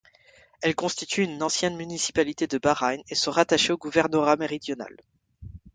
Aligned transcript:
Elles 0.63 0.73
constituent 0.73 1.25
une 1.25 1.43
ancienne 1.43 1.75
municipalité 1.77 2.47
de 2.47 2.57
Bahreïn 2.57 3.03
et 3.09 3.13
sont 3.13 3.29
rattachées 3.29 3.71
au 3.71 3.77
gouvernorat 3.77 4.35
méridional. 4.35 4.97